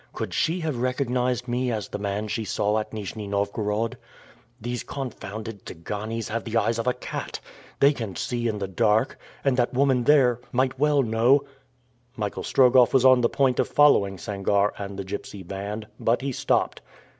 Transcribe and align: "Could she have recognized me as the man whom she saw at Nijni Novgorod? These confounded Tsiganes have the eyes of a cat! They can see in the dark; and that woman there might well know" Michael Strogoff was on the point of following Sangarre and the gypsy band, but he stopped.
"Could 0.13 0.33
she 0.33 0.61
have 0.61 0.79
recognized 0.81 1.47
me 1.47 1.71
as 1.71 1.89
the 1.89 1.99
man 1.99 2.23
whom 2.23 2.27
she 2.29 2.43
saw 2.43 2.79
at 2.79 2.91
Nijni 2.91 3.27
Novgorod? 3.29 3.99
These 4.59 4.83
confounded 4.83 5.63
Tsiganes 5.63 6.29
have 6.29 6.43
the 6.43 6.57
eyes 6.57 6.79
of 6.79 6.87
a 6.87 6.93
cat! 6.95 7.39
They 7.79 7.93
can 7.93 8.15
see 8.15 8.47
in 8.47 8.57
the 8.57 8.67
dark; 8.67 9.19
and 9.43 9.57
that 9.57 9.75
woman 9.75 10.05
there 10.05 10.39
might 10.51 10.79
well 10.79 11.03
know" 11.03 11.43
Michael 12.17 12.41
Strogoff 12.41 12.95
was 12.95 13.05
on 13.05 13.21
the 13.21 13.29
point 13.29 13.59
of 13.59 13.67
following 13.67 14.17
Sangarre 14.17 14.71
and 14.79 14.97
the 14.97 15.05
gypsy 15.05 15.47
band, 15.47 15.85
but 15.99 16.23
he 16.23 16.31
stopped. 16.31 16.81